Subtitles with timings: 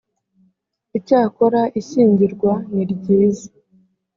[0.97, 3.47] icyakora ishyingirwa ni ryiza